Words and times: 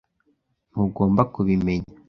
Ntugomba 0.71 1.21
kubimenya. 1.33 1.89